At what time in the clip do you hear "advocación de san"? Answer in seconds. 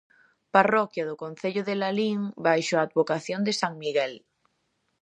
2.87-3.73